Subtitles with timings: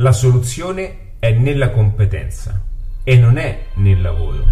[0.00, 2.58] La soluzione è nella competenza
[3.04, 4.44] e non è nel lavoro.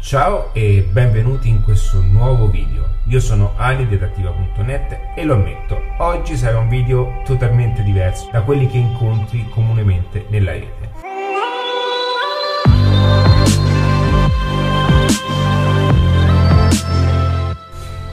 [0.00, 2.88] Ciao e benvenuti in questo nuovo video.
[3.08, 8.40] Io sono Ali di adattiva.net e lo ammetto, oggi sarà un video totalmente diverso da
[8.40, 10.90] quelli che incontri comunemente nella rete.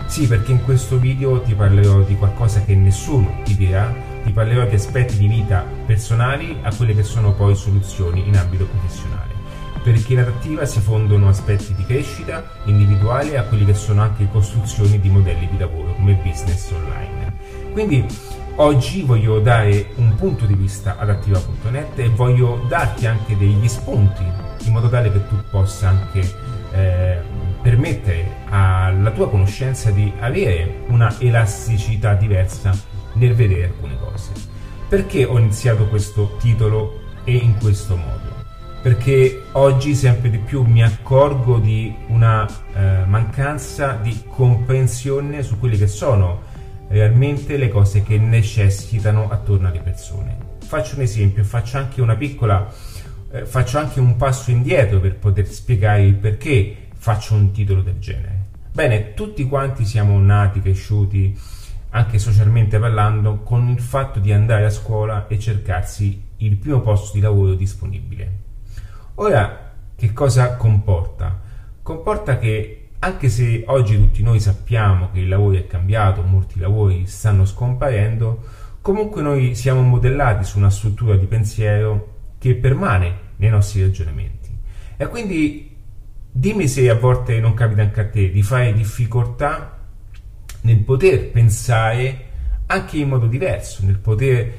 [0.08, 4.66] Sì, perché in questo video ti parlerò di qualcosa che nessuno ti dirà ti parlerò
[4.66, 9.28] di aspetti di vita personali a quelle che sono poi soluzioni in ambito professionale.
[9.84, 15.00] Perché in adattiva si fondono aspetti di crescita individuale a quelli che sono anche costruzioni
[15.00, 17.34] di modelli di lavoro come business online.
[17.72, 18.06] Quindi
[18.56, 24.24] oggi voglio dare un punto di vista ad attiva.net e voglio darti anche degli spunti
[24.66, 26.20] in modo tale che tu possa anche
[26.72, 27.22] eh,
[27.62, 32.72] permettere alla tua conoscenza di avere una elasticità diversa
[33.20, 34.32] nel vedere alcune cose.
[34.88, 38.38] Perché ho iniziato questo titolo e in questo modo?
[38.82, 45.78] Perché oggi sempre di più mi accorgo di una eh, mancanza di comprensione su quelle
[45.78, 46.48] che sono
[46.88, 50.38] realmente le cose che necessitano attorno alle persone.
[50.66, 52.72] Faccio un esempio, faccio anche una piccola,
[53.32, 58.00] eh, faccio anche un passo indietro per poter spiegare il perché faccio un titolo del
[58.00, 58.38] genere.
[58.72, 61.38] Bene, tutti quanti siamo nati, cresciuti,
[61.92, 67.14] anche socialmente parlando, con il fatto di andare a scuola e cercarsi il primo posto
[67.14, 68.32] di lavoro disponibile.
[69.16, 71.40] Ora, che cosa comporta?
[71.82, 77.06] Comporta che anche se oggi tutti noi sappiamo che il lavoro è cambiato, molti lavori
[77.08, 78.44] stanno scomparendo,
[78.82, 84.50] comunque noi siamo modellati su una struttura di pensiero che permane nei nostri ragionamenti.
[84.98, 85.76] E quindi
[86.32, 89.79] dimmi se a volte non capita anche a te di fare difficoltà
[90.62, 92.26] nel poter pensare
[92.68, 94.54] anche in modo diverso, nel poter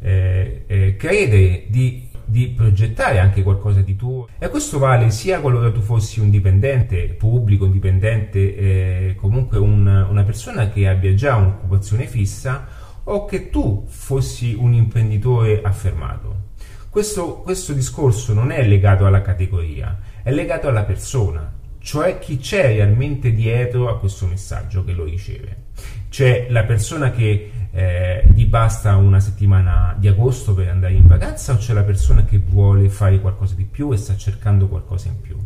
[0.00, 4.28] eh, eh, credere di, di, progettare anche qualcosa di tuo.
[4.38, 9.86] E questo vale sia qualora tu fossi un dipendente pubblico, un dipendente, eh, comunque un,
[9.86, 12.66] una persona che abbia già un'occupazione fissa
[13.04, 16.46] o che tu fossi un imprenditore affermato.
[16.90, 22.74] Questo, questo discorso non è legato alla categoria, è legato alla persona, cioè chi c'è
[22.74, 25.66] realmente dietro a questo messaggio che lo riceve.
[26.08, 31.52] C'è la persona che eh, gli basta una settimana di agosto per andare in vacanza
[31.52, 35.20] o c'è la persona che vuole fare qualcosa di più e sta cercando qualcosa in
[35.20, 35.36] più.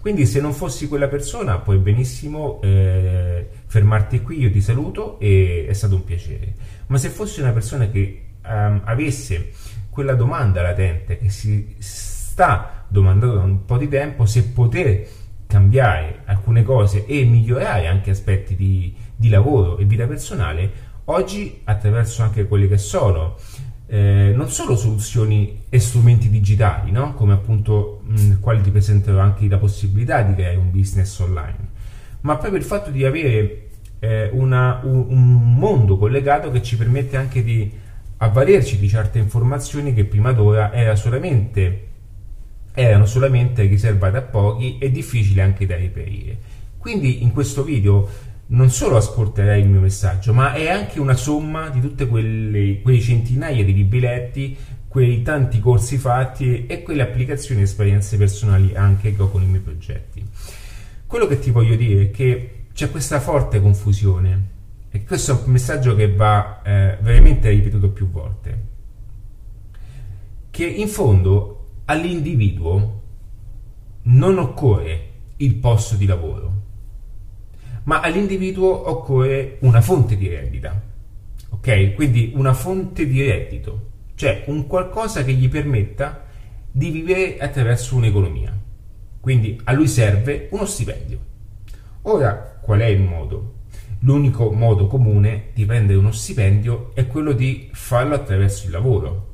[0.00, 5.66] Quindi se non fossi quella persona puoi benissimo eh, fermarti qui, io ti saluto e
[5.68, 6.54] è stato un piacere.
[6.86, 9.52] Ma se fossi una persona che um, avesse
[9.90, 15.06] quella domanda latente che si sta domandando da un po' di tempo, se poter
[15.50, 20.70] cambiare alcune cose e migliorare anche aspetti di, di lavoro e vita personale,
[21.06, 23.36] oggi attraverso anche quelle che sono
[23.88, 27.14] eh, non solo soluzioni e strumenti digitali, no?
[27.14, 31.68] come appunto mh, quali ti presenterò anche la possibilità di creare un business online,
[32.20, 33.66] ma proprio il fatto di avere
[33.98, 37.68] eh, una, un, un, mondo collegato che ci permette anche di
[38.18, 41.88] avvalerci di certe informazioni che prima d'ora era solamente
[42.72, 46.38] erano solamente riservate a pochi e difficili anche da reperire.
[46.78, 48.08] Quindi in questo video
[48.46, 53.00] non solo ascolterai il mio messaggio, ma è anche una somma di tutte quelle, quelle
[53.00, 54.56] centinaia di biglietti,
[54.88, 59.46] quei tanti corsi fatti e quelle applicazioni e esperienze personali anche che ho con i
[59.46, 60.26] miei progetti.
[61.06, 64.48] Quello che ti voglio dire è che c'è questa forte confusione
[64.90, 68.58] e questo è un messaggio che va eh, veramente ripetuto più volte,
[70.50, 71.59] che in fondo
[71.90, 73.00] all'individuo
[74.02, 75.08] non occorre
[75.38, 76.52] il posto di lavoro,
[77.84, 80.88] ma all'individuo occorre una fonte di reddito.
[81.48, 81.94] Ok?
[81.94, 86.26] Quindi una fonte di reddito, cioè un qualcosa che gli permetta
[86.70, 88.56] di vivere attraverso un'economia.
[89.18, 91.18] Quindi a lui serve uno stipendio.
[92.02, 93.54] Ora, qual è il modo?
[94.00, 99.28] L'unico modo comune di prendere uno stipendio è quello di farlo attraverso il lavoro.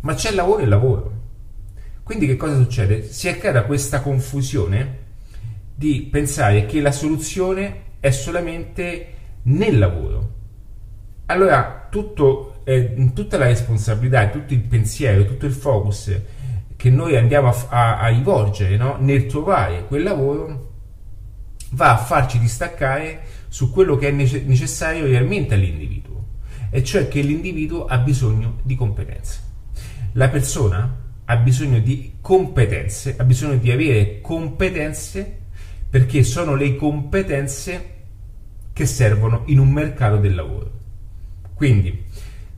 [0.00, 1.15] Ma c'è lavoro e lavoro.
[2.06, 3.02] Quindi che cosa succede?
[3.02, 4.98] Si è creata questa confusione
[5.74, 9.08] di pensare che la soluzione è solamente
[9.42, 10.34] nel lavoro.
[11.26, 16.16] Allora tutto, eh, tutta la responsabilità, tutto il pensiero, tutto il focus
[16.76, 18.98] che noi andiamo a, a, a rivolgere no?
[19.00, 20.74] nel trovare quel lavoro
[21.70, 26.24] va a farci distaccare su quello che è necessario realmente all'individuo,
[26.70, 29.40] e cioè che l'individuo ha bisogno di competenze.
[30.12, 35.44] La persona ha bisogno di competenze, ha bisogno di avere competenze
[35.88, 37.94] perché sono le competenze
[38.72, 40.70] che servono in un mercato del lavoro.
[41.54, 42.04] Quindi,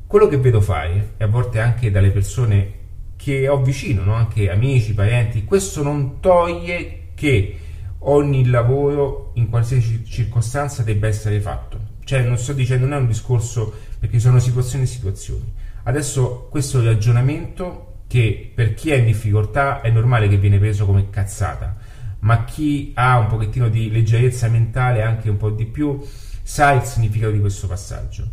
[0.06, 2.72] quello che vedo fare, e a volte anche dalle persone
[3.16, 4.14] che ho vicino, no?
[4.14, 7.58] anche amici, parenti, questo non toglie che
[8.00, 11.96] ogni lavoro in qualsiasi circostanza debba essere fatto.
[12.04, 15.52] Cioè, non sto dicendo, non è un discorso perché sono situazioni e situazioni.
[15.84, 21.10] Adesso questo ragionamento che per chi è in difficoltà è normale che viene preso come
[21.10, 21.76] cazzata,
[22.20, 26.00] ma chi ha un pochettino di leggerezza mentale, anche un po' di più,
[26.42, 28.26] sa il significato di questo passaggio.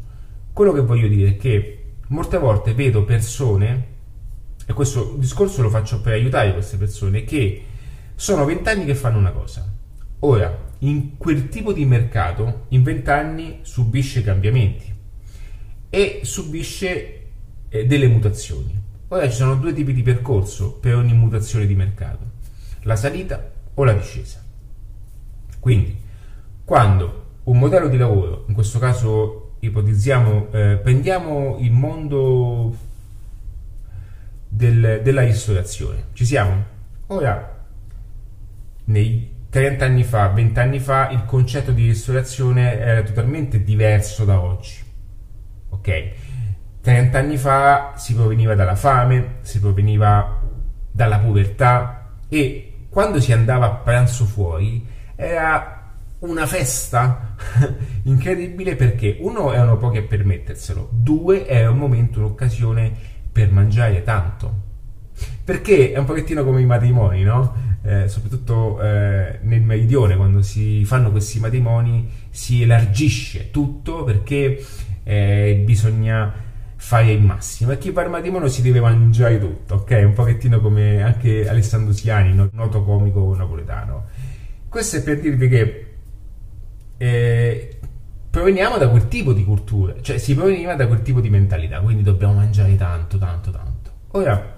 [0.53, 3.87] Quello che voglio dire è che molte volte vedo persone,
[4.65, 7.63] e questo discorso lo faccio per aiutare queste persone, che
[8.15, 9.69] sono vent'anni che fanno una cosa.
[10.19, 14.93] Ora, in quel tipo di mercato, in vent'anni subisce cambiamenti
[15.89, 17.23] e subisce
[17.69, 18.83] eh, delle mutazioni.
[19.09, 22.25] Ora ci sono due tipi di percorso per ogni mutazione di mercato,
[22.83, 24.43] la salita o la discesa.
[25.59, 25.95] Quindi,
[26.63, 32.75] quando un modello di lavoro, in questo caso ipotizziamo, eh, prendiamo il mondo
[34.47, 36.05] del, della ristorazione.
[36.13, 36.63] Ci siamo?
[37.07, 37.63] Ora,
[38.85, 44.41] nei 30 anni fa, 20 anni fa, il concetto di ristorazione era totalmente diverso da
[44.41, 44.83] oggi.
[45.69, 46.11] Ok?
[46.85, 50.39] 30 anni fa si proveniva dalla fame, si proveniva
[50.91, 54.85] dalla povertà e quando si andava a pranzo fuori
[55.15, 57.33] era una festa
[58.03, 62.93] incredibile perché uno erano pochi a permetterselo, due era un momento, un'occasione
[63.31, 64.61] per mangiare tanto.
[65.43, 67.79] Perché è un pochettino come i matrimoni, no?
[67.81, 74.63] Eh, soprattutto eh, nel meridione, quando si fanno questi matrimoni, si elargisce tutto perché
[75.01, 76.43] eh, bisogna
[76.75, 77.71] fare il massimo.
[77.71, 80.01] E chi fa il matrimonio si deve mangiare tutto, ok?
[80.05, 84.05] Un pochettino come anche Alessandro Siani, noto comico napoletano.
[84.69, 85.95] Questo è per dirvi che
[86.97, 87.79] eh,
[88.29, 92.03] proveniamo da quel tipo di cultura, cioè si proveniva da quel tipo di mentalità, quindi
[92.03, 93.91] dobbiamo mangiare tanto, tanto, tanto.
[94.11, 94.57] Ora,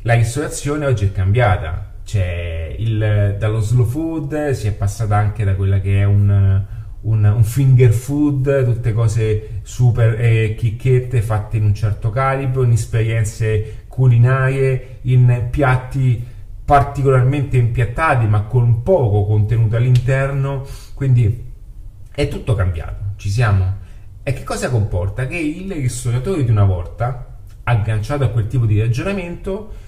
[0.00, 5.54] la ristorazione oggi è cambiata, cioè il, dallo slow food si è passata anche da
[5.54, 6.64] quella che è un,
[7.06, 12.72] un, un finger food, tutte cose super eh, chicchette fatte in un certo calibro, in
[12.72, 21.44] esperienze culinarie, in piatti particolarmente impiattati ma con poco contenuto all'interno, quindi
[22.12, 23.84] è tutto cambiato, ci siamo.
[24.22, 25.28] E che cosa comporta?
[25.28, 29.84] Che il ristoratore di una volta, agganciato a quel tipo di ragionamento,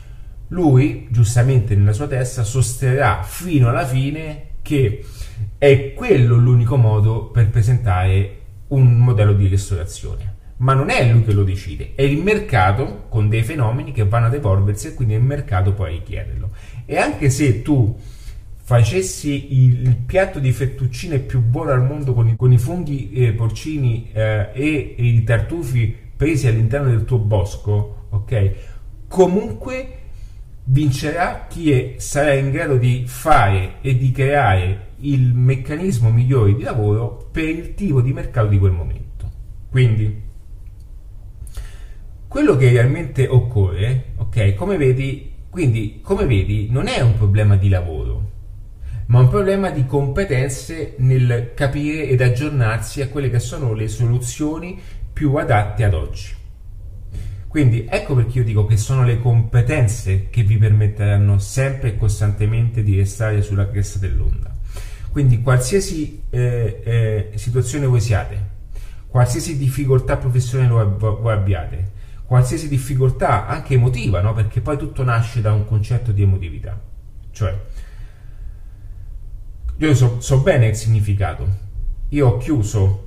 [0.49, 5.05] lui, giustamente nella sua testa, sosterrà fino alla fine che
[5.59, 8.37] è quello l'unico modo per presentare
[8.69, 10.37] un modello di ristorazione.
[10.59, 14.27] Ma non è lui che lo decide, è il mercato con dei fenomeni che vanno
[14.27, 16.51] ad evolversi e quindi il mercato può richiederlo.
[16.85, 17.97] E anche se tu
[18.63, 23.33] facessi il, piatto di fettuccine più buono al mondo con i, con i funghi eh,
[23.33, 28.53] porcini eh, e, e, i tartufi presi all'interno del tuo bosco, ok?
[29.09, 29.99] Comunque
[30.65, 36.62] vincerà chi è, sarà in grado di fare e di creare il meccanismo migliore di
[36.62, 39.31] lavoro per il tipo di mercato di quel momento.
[39.71, 40.23] Quindi,
[42.27, 44.55] quello che realmente occorre, ok?
[44.55, 48.37] Come vedi, quindi, come vedi, non è un problema di lavoro
[49.09, 54.79] ma un problema di competenze nel capire ed aggiornarsi a quelle che sono le soluzioni
[55.12, 56.35] più adatte ad oggi.
[57.49, 62.83] Quindi ecco perché io dico che sono le competenze che vi permetteranno sempre e costantemente
[62.83, 64.48] di restare sulla cresta dell'onda.
[65.19, 68.41] Quindi qualsiasi eh, eh, situazione voi siate,
[69.09, 71.91] qualsiasi difficoltà professionale voi abbiate,
[72.25, 74.33] qualsiasi difficoltà anche emotiva, no?
[74.33, 76.81] perché poi tutto nasce da un concetto di emotività.
[77.33, 77.61] Cioè,
[79.79, 81.49] io so, so bene il significato.
[82.11, 83.07] Io ho chiuso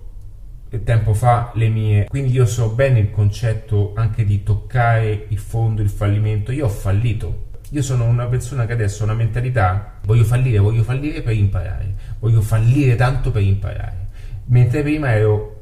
[0.84, 5.82] tempo fa le mie, quindi io so bene il concetto anche di toccare il fondo,
[5.82, 6.52] il fallimento.
[6.52, 7.48] Io ho fallito.
[7.74, 11.91] Io sono una persona che adesso ha una mentalità, voglio fallire, voglio fallire per imparare,
[12.22, 14.08] voglio fallire tanto per imparare.
[14.46, 15.58] Mentre prima ero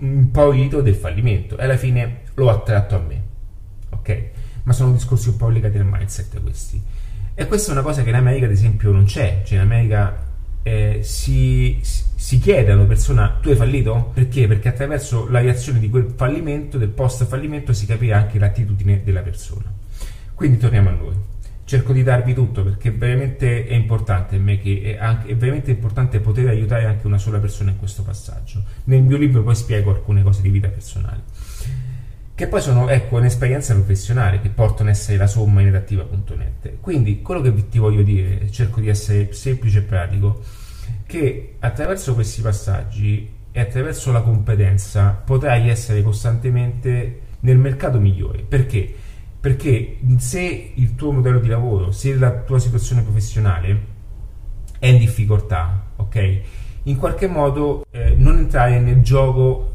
[0.00, 3.22] impaurito del fallimento e alla fine l'ho attratto a me.
[3.90, 4.24] Ok?
[4.64, 6.82] Ma sono discorsi un po' legati al mindset questi.
[7.34, 9.42] E questa è una cosa che in America, ad esempio, non c'è.
[9.44, 10.26] Cioè, in America
[10.62, 14.10] eh, si, si chiede alla persona tu hai fallito?
[14.12, 14.46] Perché?
[14.46, 19.22] Perché attraverso la reazione di quel fallimento, del post fallimento, si capisce anche l'attitudine della
[19.22, 19.72] persona.
[20.34, 21.14] Quindi torniamo a noi.
[21.70, 26.84] Cerco di darvi tutto perché veramente è importante è, anche, è veramente importante poter aiutare
[26.84, 28.60] anche una sola persona in questo passaggio.
[28.86, 31.22] Nel mio libro poi spiego alcune cose di vita personale
[32.34, 36.80] che poi sono ecco, un'esperienza professionale che portano a essere la somma in redattiva.net.
[36.80, 40.42] Quindi quello che ti voglio dire, cerco di essere semplice e pratico,
[41.06, 48.40] che attraverso questi passaggi e attraverso la competenza potrai essere costantemente nel mercato migliore.
[48.40, 48.92] Perché?
[49.40, 53.98] Perché se il tuo modello di lavoro, se la tua situazione professionale
[54.78, 56.40] è in difficoltà, ok?
[56.84, 59.72] In qualche modo eh, non entrare nel gioco,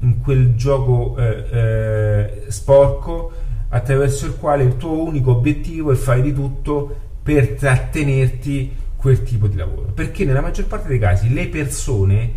[0.00, 3.32] in quel gioco eh, eh, sporco
[3.70, 9.48] attraverso il quale il tuo unico obiettivo è fare di tutto per trattenerti quel tipo
[9.48, 9.92] di lavoro.
[9.92, 12.30] Perché nella maggior parte dei casi le persone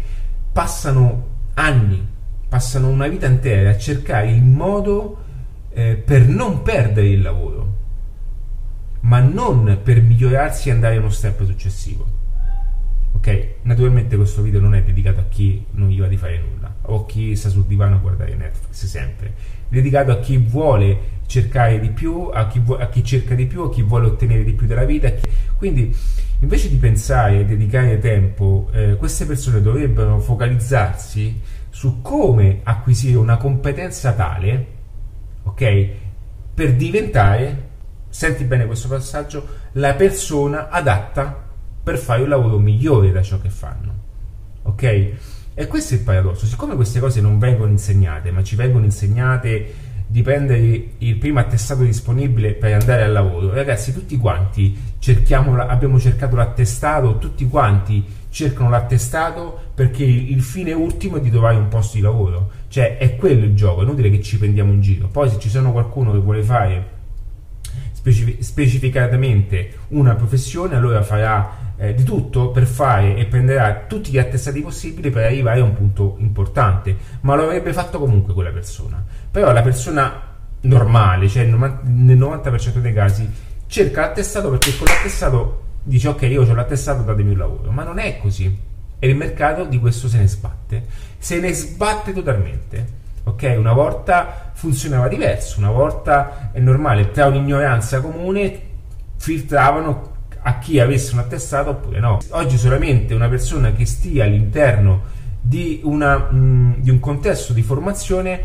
[0.52, 2.04] passano anni,
[2.50, 5.21] passano una vita intera a cercare il modo
[5.74, 7.75] eh, per non perdere il lavoro,
[9.01, 12.20] ma non per migliorarsi e andare a uno step successivo.
[13.13, 16.74] Ok, naturalmente questo video non è dedicato a chi non gli va di fare nulla
[16.84, 19.32] o chi sta sul divano a guardare Netflix sempre, è
[19.68, 23.62] dedicato a chi vuole cercare di più, a chi, vu- a chi cerca di più,
[23.62, 25.12] a chi vuole ottenere di più dalla vita.
[25.56, 25.96] Quindi
[26.40, 33.38] invece di pensare e dedicare tempo, eh, queste persone dovrebbero focalizzarsi su come acquisire una
[33.38, 34.80] competenza tale,
[35.44, 35.88] ok,
[36.54, 37.70] per diventare,
[38.10, 41.50] senti bene questo passaggio, la persona adatta
[41.84, 44.00] per fare un lavoro migliore da ciò che fanno.
[44.64, 44.84] Ok?
[45.54, 46.46] E questo è il paradosso.
[46.46, 51.84] Siccome queste cose non vengono insegnate, ma ci vengono insegnate di prendere il primo attestato
[51.84, 58.70] disponibile per andare al lavoro, ragazzi, tutti quanti cerchiamo, abbiamo cercato l'attestato, tutti quanti cercano
[58.70, 62.52] l'attestato perché il fine ultimo è di trovare un posto di lavoro.
[62.72, 65.10] Cioè, è quello il gioco, è inutile che ci prendiamo in giro.
[65.10, 67.00] Poi se ci sono qualcuno che vuole fare
[68.40, 74.62] specificatamente una professione, allora farà eh, di tutto per fare e prenderà tutti gli attestati
[74.62, 79.04] possibili per arrivare a un punto importante, ma lo avrebbe fatto comunque quella persona.
[79.30, 80.22] Però la persona
[80.62, 83.30] normale, cioè nel 90% dei casi,
[83.68, 88.00] cerca l'attestato perché con l'attestato dice ok io ho l'attestato datemi un lavoro, ma non
[88.00, 88.70] è così.
[89.03, 90.86] E il mercato di questo se ne sbatte,
[91.17, 93.00] se ne sbatte totalmente.
[93.24, 98.62] Ok, una volta funzionava diverso, una volta è normale, tra un'ignoranza comune
[99.15, 100.12] filtravano
[100.43, 102.20] a chi avesse un attestato oppure no.
[102.29, 105.01] Oggi solamente una persona che stia all'interno
[105.41, 108.39] di, una, mh, di un contesto di formazione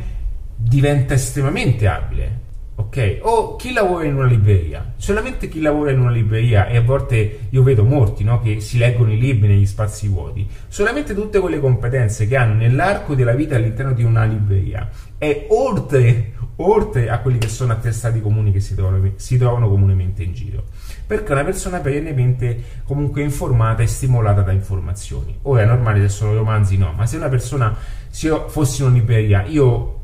[0.56, 2.44] diventa estremamente abile.
[2.78, 3.18] Ok?
[3.22, 7.40] O chi lavora in una libreria, solamente chi lavora in una libreria, e a volte
[7.48, 11.58] io vedo molti no, che si leggono i libri negli spazi vuoti, solamente tutte quelle
[11.58, 17.38] competenze che hanno nell'arco della vita all'interno di una libreria e oltre, oltre a quelli
[17.38, 20.64] che sono attestati comuni che si trovano, si trovano comunemente in giro
[21.06, 25.38] perché è una persona perennemente comunque informata e stimolata da informazioni.
[25.42, 27.76] Ora è normale se sono romanzi, no, ma se una persona,
[28.08, 30.00] se io fossi in una libreria, io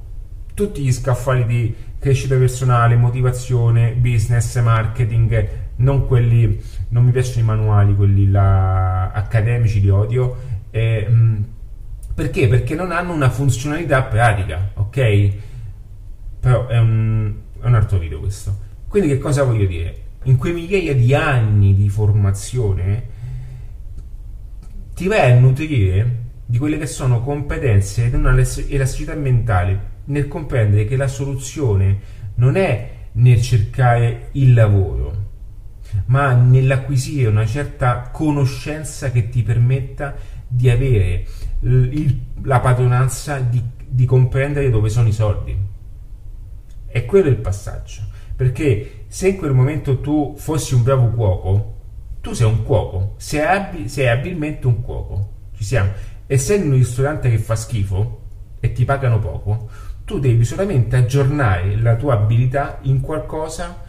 [0.55, 7.45] tutti gli scaffali di crescita personale, motivazione, business, marketing, non quelli, non mi piacciono i
[7.45, 10.37] manuali, quelli là, accademici di odio,
[10.73, 11.09] eh,
[12.13, 12.49] perché?
[12.49, 15.33] Perché non hanno una funzionalità pratica, ok?
[16.41, 18.53] Però è un, è un altro video questo.
[18.89, 20.03] Quindi che cosa voglio dire?
[20.25, 23.11] in quei migliaia di anni di formazione,
[24.95, 30.85] ti vai a nutrire di quelle che sono competenze ed una elasticità mentale nel comprendere
[30.85, 31.99] che la soluzione
[32.37, 35.31] non è nel cercare il lavoro,
[36.07, 40.15] ma nell'acquisire una certa conoscenza che ti permetta
[40.47, 41.27] di avere
[41.61, 45.57] il, la padronanza di, di comprendere dove sono i soldi.
[46.87, 48.03] E quello è il passaggio.
[48.35, 51.77] Perché se in quel momento tu fossi un bravo cuoco,
[52.21, 55.91] tu sei un cuoco, sei, abil, sei abilmente un cuoco, ci siamo.
[56.27, 58.21] E sei in un ristorante che fa schifo
[58.61, 59.69] e ti pagano poco,
[60.05, 63.83] tu devi solamente aggiornare la tua abilità in qualcosa,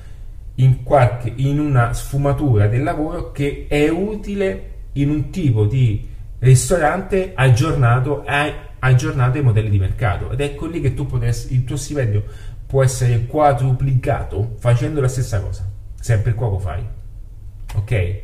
[0.55, 6.07] in, qualche, in una sfumatura del lavoro che è utile in un tipo di
[6.39, 8.23] ristorante aggiornato,
[8.79, 10.31] aggiornato ai modelli di mercato.
[10.31, 12.23] Ed ecco lì che tu potresti, il tuo stipendio
[12.67, 15.67] può essere quadruplicato facendo la stessa cosa,
[15.99, 16.85] sempre il cuoco fai.
[17.75, 18.21] Ok?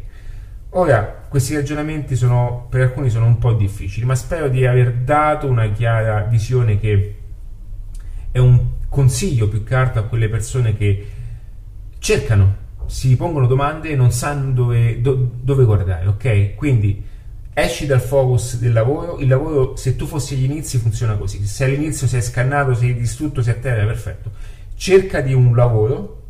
[0.72, 5.48] Ora, questi ragionamenti sono, per alcuni sono un po' difficili, ma spero di aver dato
[5.48, 7.19] una chiara visione che
[8.32, 11.08] è un consiglio più che altro a quelle persone che
[12.00, 16.56] cercano, si pongono domande e non sanno dove, do, dove guardare, ok?
[16.56, 17.04] Quindi
[17.54, 21.66] esci dal focus del lavoro, il lavoro se tu fossi agli inizi funziona così, se
[21.66, 24.32] all'inizio sei scannato, sei distrutto, sei a terra, perfetto,
[24.76, 26.24] cerca di un lavoro,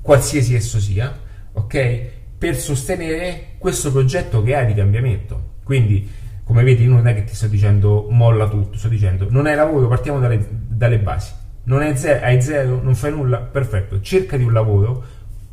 [0.00, 1.14] qualsiasi esso sia,
[1.52, 2.00] ok?
[2.38, 5.56] Per sostenere questo progetto che hai di cambiamento.
[5.64, 6.08] Quindi,
[6.44, 9.88] come vedi, non è che ti sto dicendo molla tutto, sto dicendo non hai lavoro,
[9.88, 11.32] partiamo dalle, dalle basi.
[11.64, 15.04] Non hai zero, hai zero, non fai nulla, perfetto, cerca di un lavoro,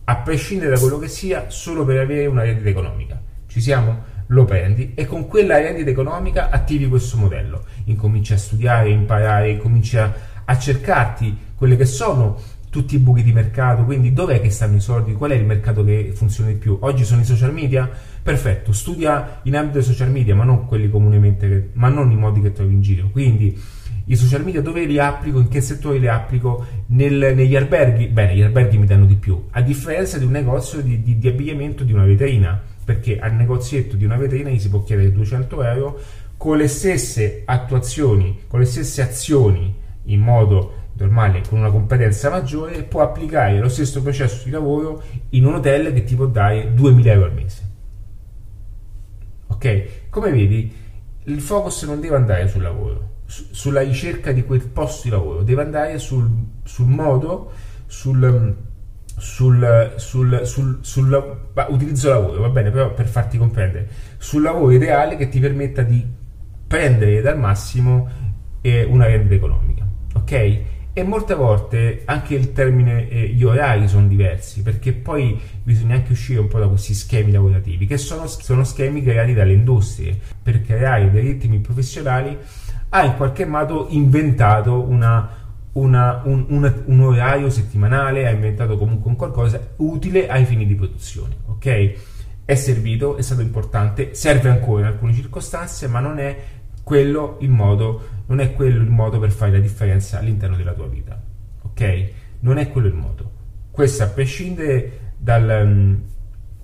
[0.06, 3.20] a prescindere da quello che sia, solo per avere una reddita economica.
[3.48, 4.14] Ci siamo?
[4.30, 7.66] lo prendi e con quella rendita economica attivi questo modello.
[7.86, 10.12] Incominci a studiare, imparare, incominci a,
[10.46, 12.40] a cercarti quelle che sono
[12.72, 15.84] tutti i buchi di mercato, quindi dov'è che stanno i soldi, qual è il mercato
[15.86, 16.78] che funziona di più?
[16.82, 17.90] Oggi sono i social media?
[18.22, 22.42] Perfetto, studia in ambito dei social media, ma non quelli comunemente, ma non i modi
[22.42, 23.10] che trovi in giro.
[23.12, 23.58] Quindi
[24.06, 28.36] i social media dove li applico, in che settori li applico, Nel, negli alberghi, bene,
[28.36, 31.84] gli alberghi mi danno di più, a differenza di un negozio di, di, di abbigliamento
[31.84, 36.00] di una vetrina, perché al negozietto di una vetrina gli si può chiedere 200 euro
[36.38, 42.84] con le stesse attuazioni, con le stesse azioni in modo normale con una competenza maggiore
[42.84, 47.12] può applicare lo stesso processo di lavoro in un hotel che ti può dare 2000
[47.12, 47.70] euro al mese.
[49.48, 50.10] Ok?
[50.10, 50.74] Come vedi,
[51.24, 55.44] il focus non deve andare sul lavoro, su, sulla ricerca di quel posto di lavoro,
[55.44, 56.30] deve andare sul,
[56.64, 57.52] sul modo,
[57.86, 58.56] sul,
[59.18, 61.38] sul, sul, sul, sul
[61.70, 66.06] utilizzo lavoro, va bene, però per farti comprendere, sul lavoro ideale che ti permetta di
[66.68, 68.10] prendere dal massimo
[68.62, 69.88] eh, una rendita economica.
[70.14, 70.62] Ok?
[70.98, 76.14] E molte volte anche il termine eh, gli orari sono diversi, perché poi bisogna anche
[76.14, 80.62] uscire un po' da questi schemi lavorativi, che sono, sono schemi creati dalle industrie per
[80.62, 82.38] creare dei ritmi professionali.
[82.90, 85.30] Ha in qualche modo inventato una,
[85.74, 90.76] una, un, una, un, orario settimanale, ha inventato comunque un qualcosa utile ai fini di
[90.76, 91.36] produzione.
[91.48, 91.94] Ok?
[92.46, 96.38] È servito, è stato importante, serve ancora in alcune circostanze, ma non è
[96.84, 100.88] quello il modo, non è quello il modo per fare la differenza all'interno della tua
[100.88, 101.20] vita.
[101.64, 102.10] Ok?
[102.42, 103.32] Non è quello il modo.
[103.72, 106.02] Questo a prescindere dal, um,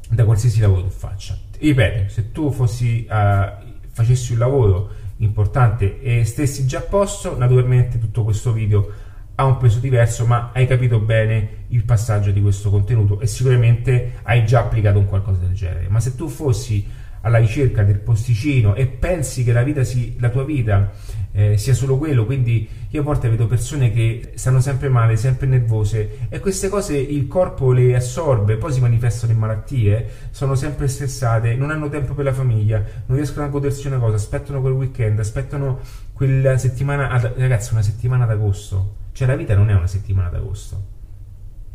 [0.09, 1.37] da qualsiasi lavoro tu faccia.
[1.57, 4.89] Ripeto, se tu fossi, uh, facessi un lavoro
[5.23, 8.89] importante e stessi già a posto, naturalmente tutto questo video
[9.35, 14.19] ha un peso diverso, ma hai capito bene il passaggio di questo contenuto e sicuramente
[14.23, 15.87] hai già applicato un qualcosa del genere.
[15.89, 16.85] Ma se tu fossi
[17.21, 20.91] alla ricerca del posticino e pensi che la, vita si, la tua vita
[21.31, 25.47] eh, sia solo quello, quindi io a volte vedo persone che stanno sempre male, sempre
[25.47, 30.87] nervose e queste cose il corpo le assorbe, poi si manifestano in malattie, sono sempre
[30.87, 34.73] stressate, non hanno tempo per la famiglia, non riescono a godersi una cosa, aspettano quel
[34.73, 35.79] weekend, aspettano
[36.13, 40.83] quella settimana, ad, ragazzi una settimana d'agosto, cioè la vita non è una settimana d'agosto,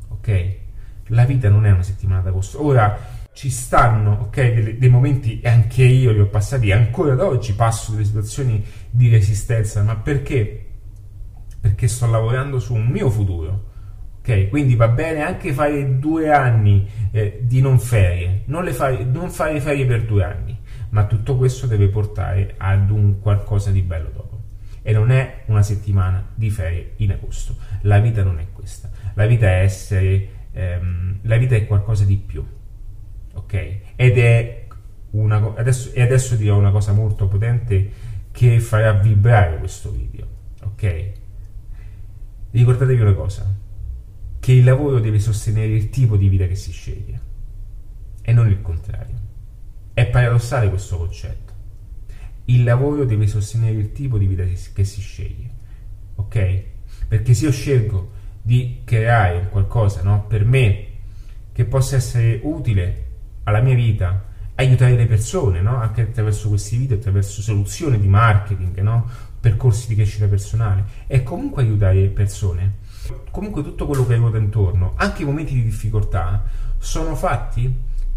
[0.09, 0.55] ok?
[1.11, 2.65] La vita non è una settimana d'agosto.
[2.65, 2.99] Ora,
[3.37, 7.93] ci stanno ok, dei, dei, momenti, anche io li ho passati, ancora ad oggi passo
[7.93, 10.65] delle situazioni di resistenza, ma perché?
[11.61, 13.75] Perché sto lavorando su un mio futuro.
[14.21, 19.29] Ok, quindi va bene anche fare due anni eh, di non ferie, non, fare, non
[19.29, 24.09] fare ferie per due anni, ma tutto questo deve portare ad un qualcosa di bello
[24.15, 24.41] dopo.
[24.81, 27.55] E non è una settimana di ferie in agosto.
[27.83, 28.89] La vita non è questa.
[29.13, 32.43] La vita è essere, ehm, la vita è qualcosa di più
[33.37, 33.79] ok?
[33.97, 34.67] Ed è
[35.11, 37.91] una, adesso, e adesso dirò una cosa molto potente
[38.33, 40.27] che farà vibrare questo video,
[40.63, 41.13] ok?
[42.51, 43.55] Ricordatevi una cosa,
[44.39, 47.21] che il lavoro deve sostenere il tipo di vita che si sceglie
[48.23, 49.15] e non il contrario.
[49.93, 51.53] È paradossale questo concetto.
[52.47, 55.51] Il lavoro deve sostenere il tipo di vita che si sceglie,
[56.17, 56.63] ok?
[57.09, 60.87] Perché se io scelgo di creare qualcosa no, per me
[61.53, 63.06] che possa essere utile
[63.47, 64.25] alla mia vita,
[64.57, 65.77] aiutare le persone, no?
[65.77, 69.09] anche attraverso questi video, attraverso soluzioni di marketing, no?
[69.39, 72.85] percorsi di crescita personale e comunque aiutare le persone.
[73.31, 76.45] Comunque tutto quello che avuto intorno, anche i momenti di difficoltà,
[76.79, 77.73] sono fatti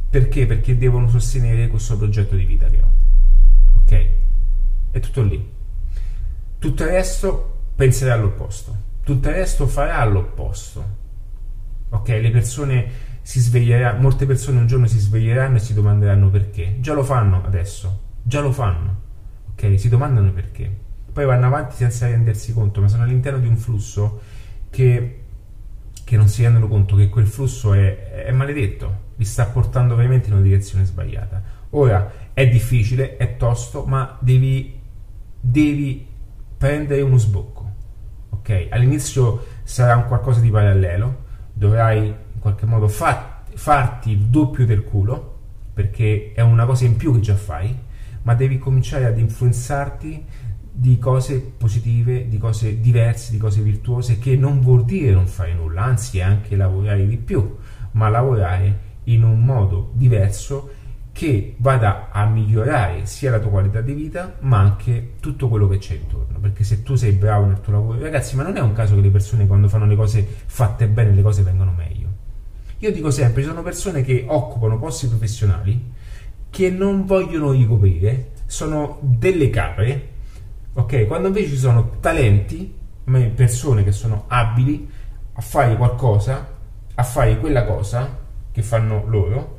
[0.09, 0.47] perché?
[0.47, 2.89] Perché devono sostenere questo progetto di vita che ho.
[3.81, 4.07] Ok?
[4.89, 5.47] È tutto lì.
[6.57, 8.75] Tutto il resto penserà all'opposto.
[9.03, 10.97] Tutto il resto farà l'opposto.
[11.89, 12.07] Ok?
[12.07, 12.91] Le persone
[13.29, 16.77] si sveglierà, molte persone un giorno si sveglieranno e si domanderanno perché.
[16.79, 19.01] Già lo fanno adesso, già lo fanno,
[19.51, 19.79] ok?
[19.79, 20.67] Si domandano perché.
[21.13, 24.19] Poi vanno avanti senza rendersi conto, ma sono all'interno di un flusso
[24.71, 25.19] che,
[26.03, 30.29] che non si rendono conto che quel flusso è, è maledetto, li sta portando veramente
[30.29, 31.39] in una direzione sbagliata.
[31.69, 34.75] Ora è difficile, è tosto, ma devi,
[35.39, 36.03] devi
[36.57, 37.73] prendere uno sbocco.
[38.31, 38.69] Ok?
[38.71, 44.85] All'inizio sarà un qualcosa di parallelo, dovrai in qualche modo fa, farti il doppio del
[44.85, 45.37] culo,
[45.73, 47.77] perché è una cosa in più che già fai,
[48.21, 50.23] ma devi cominciare ad influenzarti
[50.71, 55.53] di cose positive, di cose diverse, di cose virtuose, che non vuol dire non fare
[55.53, 57.57] nulla, anzi è anche lavorare di più,
[57.91, 60.69] ma lavorare in un modo diverso
[61.11, 65.77] che vada a migliorare sia la tua qualità di vita, ma anche tutto quello che
[65.77, 66.39] c'è intorno.
[66.39, 69.01] Perché se tu sei bravo nel tuo lavoro, ragazzi, ma non è un caso che
[69.01, 71.98] le persone quando fanno le cose fatte bene, le cose vengono meglio.
[72.81, 75.91] Io dico sempre, ci sono persone che occupano posti professionali
[76.49, 80.07] che non vogliono ricoprire, sono delle capre,
[80.73, 81.05] ok?
[81.05, 82.73] Quando invece ci sono talenti,
[83.35, 84.89] persone che sono abili
[85.33, 86.55] a fare qualcosa,
[86.95, 88.17] a fare quella cosa
[88.51, 89.57] che fanno loro,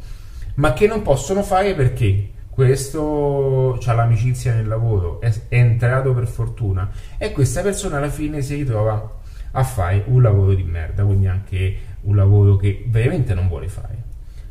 [0.54, 6.26] ma che non possono fare perché questo ha l'amicizia nel lavoro, è, è entrato per
[6.26, 9.18] fortuna e questa persona alla fine si ritrova
[9.52, 14.02] a fare un lavoro di merda, quindi anche un lavoro che veramente non vuole fare.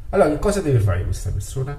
[0.10, 1.78] Allora, che cosa deve fare questa persona?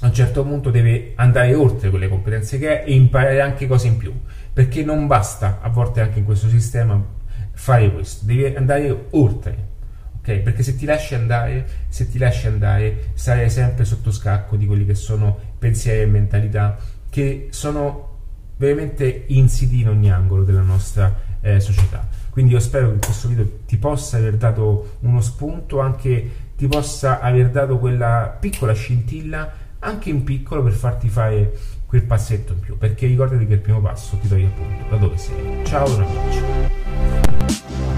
[0.00, 3.86] A un certo punto deve andare oltre quelle competenze che ha e imparare anche cose
[3.86, 4.12] in più,
[4.52, 7.02] perché non basta a volte anche in questo sistema
[7.52, 9.72] fare questo, devi andare oltre.
[10.18, 10.42] Okay?
[10.42, 14.84] Perché se ti lasci andare, se ti lasci andare, sarai sempre sotto scacco di quelli
[14.84, 16.76] che sono pensieri e mentalità
[17.08, 18.13] che sono
[18.56, 22.06] veramente insiti in ogni angolo della nostra eh, società.
[22.30, 27.20] Quindi io spero che questo video ti possa aver dato uno spunto, anche ti possa
[27.20, 31.52] aver dato quella piccola scintilla, anche in piccolo, per farti fare
[31.86, 32.78] quel passetto in più.
[32.78, 35.64] Perché ricordati che il primo passo ti toglie appunto da dove sei.
[35.64, 37.93] Ciao, un abbraccio.